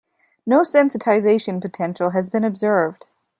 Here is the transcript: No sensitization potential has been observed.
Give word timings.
No 0.47 0.61
sensitization 0.61 1.61
potential 1.61 2.09
has 2.09 2.31
been 2.31 2.43
observed. 2.43 3.05